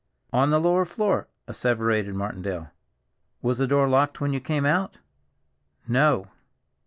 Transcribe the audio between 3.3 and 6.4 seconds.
"Was the door locked when you came out?" "No."